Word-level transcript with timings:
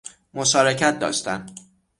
مشارکت 0.33 0.99
داشتن 0.99 1.45